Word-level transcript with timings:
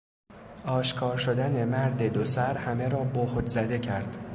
آشکار 0.65 1.17
شدن 1.17 1.67
مرد 1.69 2.03
دوسر 2.13 2.57
همه 2.57 2.87
را 2.87 2.99
بهت 3.03 3.47
زده 3.47 3.79
کرد. 3.79 4.17